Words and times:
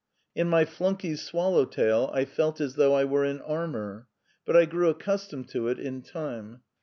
In 0.33 0.49
my 0.49 0.65
flunkey's 0.65 1.21
swallow 1.21 1.63
tail 1.63 2.09
I 2.11 2.25
felt 2.25 2.59
as 2.59 2.73
though 2.73 2.95
I 2.95 3.03
were 3.05 3.23
in 3.23 3.39
armour. 3.39 4.07
But 4.47 4.57
I 4.57 4.65
grew 4.65 4.89
accustomed 4.89 5.49
to 5.49 5.67
it 5.67 5.77
in 5.77 6.01
time. 6.01 6.61